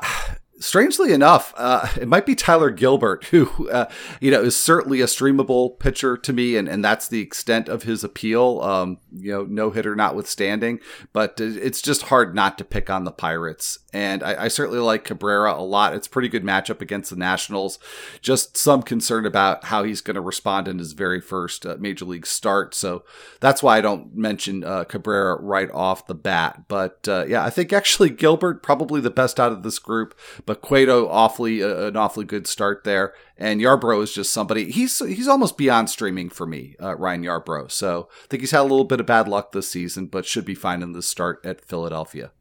strangely 0.63 1.11
enough, 1.13 1.53
uh, 1.57 1.87
it 1.99 2.07
might 2.07 2.25
be 2.25 2.35
Tyler 2.35 2.69
Gilbert, 2.69 3.25
who, 3.25 3.69
uh, 3.69 3.89
you 4.19 4.31
know, 4.31 4.41
is 4.41 4.55
certainly 4.55 5.01
a 5.01 5.05
streamable 5.05 5.77
pitcher 5.77 6.17
to 6.17 6.33
me, 6.33 6.55
and, 6.55 6.67
and 6.67 6.83
that's 6.83 7.07
the 7.07 7.19
extent 7.19 7.67
of 7.67 7.83
his 7.83 8.03
appeal. 8.03 8.61
Um, 8.61 8.97
you 9.11 9.31
know, 9.31 9.43
no 9.43 9.71
hitter 9.71 9.95
notwithstanding, 9.95 10.79
but 11.11 11.39
it's 11.39 11.81
just 11.81 12.03
hard 12.03 12.33
not 12.33 12.57
to 12.57 12.63
pick 12.63 12.89
on 12.89 13.03
the 13.03 13.11
Pirates. 13.11 13.79
And 13.93 14.23
I, 14.23 14.45
I, 14.45 14.47
certainly 14.47 14.79
like 14.79 15.03
Cabrera 15.03 15.53
a 15.53 15.61
lot. 15.61 15.93
It's 15.93 16.07
a 16.07 16.09
pretty 16.09 16.27
good 16.27 16.43
matchup 16.43 16.81
against 16.81 17.11
the 17.11 17.15
Nationals. 17.15 17.77
Just 18.21 18.57
some 18.57 18.81
concern 18.81 19.25
about 19.27 19.65
how 19.65 19.83
he's 19.83 20.01
going 20.01 20.15
to 20.15 20.21
respond 20.21 20.67
in 20.67 20.79
his 20.79 20.93
very 20.93 21.21
first 21.21 21.63
uh, 21.63 21.75
major 21.79 22.05
league 22.05 22.25
start. 22.25 22.73
So 22.73 23.03
that's 23.39 23.61
why 23.61 23.77
I 23.77 23.81
don't 23.81 24.15
mention 24.15 24.63
uh, 24.63 24.85
Cabrera 24.85 25.39
right 25.39 25.69
off 25.71 26.07
the 26.07 26.15
bat. 26.15 26.63
But 26.67 27.07
uh, 27.07 27.25
yeah, 27.27 27.45
I 27.45 27.51
think 27.51 27.71
actually 27.71 28.09
Gilbert 28.09 28.63
probably 28.63 28.99
the 28.99 29.11
best 29.11 29.39
out 29.39 29.51
of 29.51 29.61
this 29.61 29.77
group, 29.77 30.17
but 30.45 30.52
Cueto 30.55 31.07
awfully 31.07 31.63
uh, 31.63 31.87
an 31.87 31.97
awfully 31.97 32.25
good 32.25 32.47
start 32.47 32.83
there. 32.83 33.13
And 33.37 33.61
Yarbrough 33.61 34.03
is 34.03 34.13
just 34.13 34.33
somebody 34.33 34.71
he's 34.71 34.99
he's 34.99 35.27
almost 35.27 35.57
beyond 35.57 35.89
streaming 35.89 36.29
for 36.29 36.45
me, 36.45 36.75
uh, 36.81 36.95
Ryan 36.95 37.23
Yarbrough. 37.23 37.71
So 37.71 38.09
I 38.23 38.27
think 38.27 38.41
he's 38.41 38.51
had 38.51 38.61
a 38.61 38.63
little 38.63 38.85
bit 38.85 38.99
of 38.99 39.05
bad 39.05 39.27
luck 39.27 39.51
this 39.51 39.69
season, 39.69 40.07
but 40.07 40.25
should 40.25 40.45
be 40.45 40.55
fine 40.55 40.81
in 40.81 40.93
the 40.93 41.01
start 41.01 41.39
at 41.45 41.63
Philadelphia. 41.63 42.31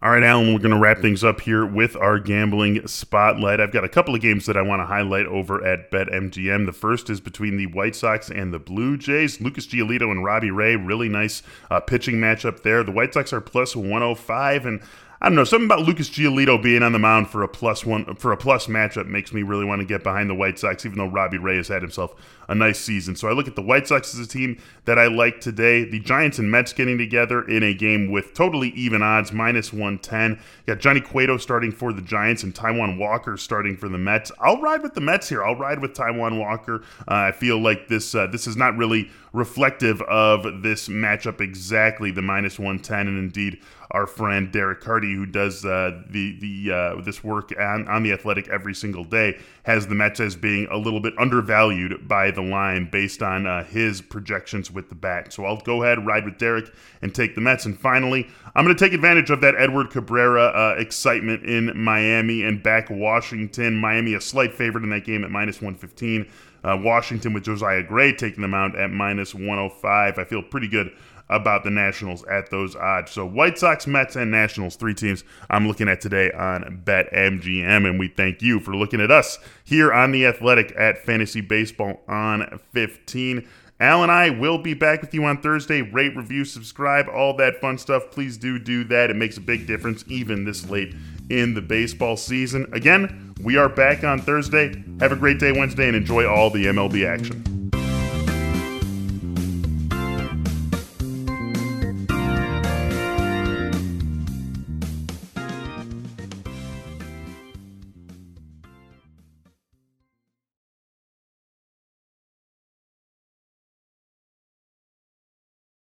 All 0.00 0.12
right, 0.12 0.22
Alan, 0.22 0.52
we're 0.52 0.60
going 0.60 0.70
to 0.70 0.78
wrap 0.78 0.98
things 0.98 1.24
up 1.24 1.40
here 1.40 1.66
with 1.66 1.96
our 1.96 2.20
gambling 2.20 2.86
spotlight. 2.86 3.60
I've 3.60 3.72
got 3.72 3.82
a 3.82 3.88
couple 3.88 4.14
of 4.14 4.20
games 4.20 4.46
that 4.46 4.56
I 4.56 4.62
want 4.62 4.78
to 4.78 4.86
highlight 4.86 5.26
over 5.26 5.64
at 5.66 5.90
BetMGM. 5.90 6.66
The 6.66 6.72
first 6.72 7.10
is 7.10 7.20
between 7.20 7.56
the 7.56 7.66
White 7.66 7.96
Sox 7.96 8.30
and 8.30 8.54
the 8.54 8.60
Blue 8.60 8.96
Jays. 8.96 9.40
Lucas 9.40 9.66
Giolito 9.66 10.12
and 10.12 10.22
Robbie 10.22 10.52
Ray, 10.52 10.76
really 10.76 11.08
nice 11.08 11.42
uh, 11.68 11.80
pitching 11.80 12.14
matchup 12.14 12.62
there. 12.62 12.84
The 12.84 12.92
White 12.92 13.12
Sox 13.12 13.32
are 13.32 13.40
plus 13.40 13.74
105, 13.74 14.66
and 14.66 14.80
I 15.20 15.28
don't 15.28 15.34
know, 15.34 15.42
something 15.42 15.66
about 15.66 15.80
Lucas 15.80 16.08
Giolito 16.08 16.62
being 16.62 16.84
on 16.84 16.92
the 16.92 16.98
mound 17.00 17.28
for 17.28 17.42
a 17.42 17.48
plus 17.48 17.84
one 17.84 18.14
for 18.14 18.30
a 18.30 18.36
plus 18.36 18.68
matchup 18.68 19.06
makes 19.06 19.32
me 19.32 19.42
really 19.42 19.64
want 19.64 19.80
to 19.80 19.84
get 19.84 20.04
behind 20.04 20.30
the 20.30 20.34
White 20.34 20.60
Sox, 20.60 20.86
even 20.86 20.96
though 20.96 21.08
Robbie 21.08 21.38
Ray 21.38 21.56
has 21.56 21.66
had 21.66 21.82
himself 21.82 22.14
a 22.48 22.54
nice 22.54 22.78
season. 22.78 23.16
So 23.16 23.28
I 23.28 23.32
look 23.32 23.48
at 23.48 23.56
the 23.56 23.62
White 23.62 23.88
Sox 23.88 24.14
as 24.14 24.24
a 24.24 24.28
team 24.28 24.58
that 24.84 24.96
I 24.96 25.08
like 25.08 25.40
today. 25.40 25.82
The 25.84 25.98
Giants 25.98 26.38
and 26.38 26.48
Mets 26.50 26.72
getting 26.72 26.98
together 26.98 27.42
in 27.42 27.64
a 27.64 27.74
game 27.74 28.12
with 28.12 28.32
totally 28.32 28.68
even 28.70 29.02
odds, 29.02 29.32
minus 29.32 29.72
110. 29.72 30.40
You 30.66 30.74
got 30.74 30.80
Johnny 30.80 31.00
Cueto 31.00 31.36
starting 31.36 31.72
for 31.72 31.92
the 31.92 32.00
Giants 32.00 32.44
and 32.44 32.54
Taijuan 32.54 32.96
Walker 32.96 33.36
starting 33.36 33.76
for 33.76 33.88
the 33.88 33.98
Mets. 33.98 34.30
I'll 34.38 34.60
ride 34.60 34.82
with 34.82 34.94
the 34.94 35.00
Mets 35.00 35.28
here. 35.28 35.44
I'll 35.44 35.56
ride 35.56 35.80
with 35.80 35.94
Taijuan 35.94 36.38
Walker. 36.38 36.82
Uh, 37.00 37.14
I 37.14 37.32
feel 37.32 37.60
like 37.60 37.88
this 37.88 38.14
uh, 38.14 38.28
this 38.28 38.46
is 38.46 38.56
not 38.56 38.76
really 38.76 39.10
reflective 39.38 40.02
of 40.02 40.62
this 40.62 40.88
matchup 40.88 41.40
exactly, 41.40 42.10
the 42.10 42.22
minus 42.22 42.58
110, 42.58 43.08
and 43.08 43.18
indeed 43.18 43.60
our 43.90 44.06
friend 44.06 44.52
Derek 44.52 44.80
Carty 44.80 45.14
who 45.14 45.24
does 45.24 45.64
uh, 45.64 46.02
the 46.10 46.38
the 46.40 46.72
uh, 46.72 47.00
this 47.00 47.24
work 47.24 47.52
on, 47.58 47.88
on 47.88 48.02
the 48.02 48.12
Athletic 48.12 48.48
every 48.48 48.74
single 48.74 49.04
day, 49.04 49.38
has 49.62 49.86
the 49.86 49.94
Mets 49.94 50.20
as 50.20 50.36
being 50.36 50.66
a 50.70 50.76
little 50.76 51.00
bit 51.00 51.14
undervalued 51.18 52.06
by 52.06 52.30
the 52.30 52.42
line 52.42 52.88
based 52.90 53.22
on 53.22 53.46
uh, 53.46 53.64
his 53.64 54.00
projections 54.00 54.70
with 54.70 54.88
the 54.88 54.94
bat. 54.94 55.32
So 55.32 55.44
I'll 55.44 55.56
go 55.56 55.82
ahead, 55.82 56.04
ride 56.04 56.24
with 56.24 56.38
Derek, 56.38 56.70
and 57.00 57.14
take 57.14 57.34
the 57.34 57.40
Mets. 57.40 57.64
And 57.64 57.78
finally, 57.78 58.28
I'm 58.54 58.64
going 58.64 58.76
to 58.76 58.84
take 58.84 58.92
advantage 58.92 59.30
of 59.30 59.40
that 59.40 59.54
Edward 59.56 59.90
Cabrera 59.90 60.46
uh, 60.46 60.74
excitement 60.78 61.44
in 61.44 61.72
Miami 61.78 62.42
and 62.42 62.62
back 62.62 62.90
Washington. 62.90 63.76
Miami 63.76 64.14
a 64.14 64.20
slight 64.20 64.52
favorite 64.52 64.84
in 64.84 64.90
that 64.90 65.04
game 65.04 65.24
at 65.24 65.30
minus 65.30 65.62
115. 65.62 66.26
Uh, 66.64 66.78
Washington 66.80 67.32
with 67.32 67.44
Josiah 67.44 67.82
Gray 67.82 68.12
taking 68.12 68.42
them 68.42 68.54
out 68.54 68.76
at 68.76 68.90
minus 68.90 69.34
105. 69.34 70.18
I 70.18 70.24
feel 70.24 70.42
pretty 70.42 70.68
good 70.68 70.92
about 71.30 71.64
the 71.64 71.70
Nationals 71.70 72.24
at 72.24 72.50
those 72.50 72.74
odds. 72.74 73.12
So 73.12 73.26
White 73.26 73.58
Sox, 73.58 73.86
Mets, 73.86 74.16
and 74.16 74.30
Nationals, 74.30 74.76
three 74.76 74.94
teams 74.94 75.24
I'm 75.50 75.68
looking 75.68 75.88
at 75.88 76.00
today 76.00 76.32
on 76.32 76.82
BetMGM. 76.84 77.88
And 77.88 77.98
we 77.98 78.08
thank 78.08 78.42
you 78.42 78.60
for 78.60 78.74
looking 78.74 79.00
at 79.00 79.10
us 79.10 79.38
here 79.64 79.92
on 79.92 80.12
The 80.12 80.26
Athletic 80.26 80.74
at 80.76 81.04
Fantasy 81.04 81.40
Baseball 81.40 82.00
on 82.08 82.60
15. 82.72 83.46
Al 83.80 84.02
and 84.02 84.10
I 84.10 84.30
will 84.30 84.58
be 84.58 84.74
back 84.74 85.02
with 85.02 85.14
you 85.14 85.24
on 85.24 85.40
Thursday. 85.40 85.82
Rate, 85.82 86.16
review, 86.16 86.44
subscribe, 86.44 87.06
all 87.08 87.36
that 87.36 87.60
fun 87.60 87.78
stuff. 87.78 88.10
Please 88.10 88.36
do 88.36 88.58
do 88.58 88.82
that. 88.84 89.08
It 89.08 89.14
makes 89.14 89.36
a 89.36 89.40
big 89.40 89.68
difference 89.68 90.04
even 90.08 90.44
this 90.44 90.68
late 90.68 90.96
in 91.30 91.54
the 91.54 91.62
baseball 91.62 92.16
season. 92.16 92.66
Again, 92.72 93.27
We 93.40 93.56
are 93.56 93.68
back 93.68 94.02
on 94.02 94.20
Thursday. 94.20 94.82
Have 94.98 95.12
a 95.12 95.16
great 95.16 95.38
day 95.38 95.52
Wednesday 95.52 95.86
and 95.86 95.96
enjoy 95.96 96.26
all 96.26 96.50
the 96.50 96.66
MLB 96.66 97.06
action. 97.06 97.57